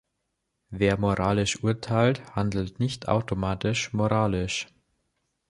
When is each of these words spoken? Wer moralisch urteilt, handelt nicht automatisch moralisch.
Wer 0.71 0.97
moralisch 0.99 1.63
urteilt, 1.63 2.35
handelt 2.35 2.79
nicht 2.79 3.07
automatisch 3.07 3.93
moralisch. 3.93 4.65